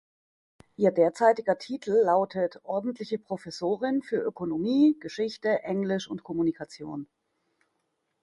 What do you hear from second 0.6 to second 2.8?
Ihr derzeitiger Titel lautet